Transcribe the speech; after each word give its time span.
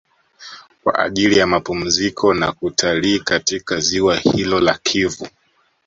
Kwa 0.83 0.99
ajili 0.99 1.37
ya 1.37 1.47
mapumziko 1.47 2.33
na 2.33 2.51
kutalii 2.51 3.19
katika 3.19 3.79
Ziwa 3.79 4.15
hilo 4.17 4.59
la 4.59 4.77
Kivu 4.83 5.27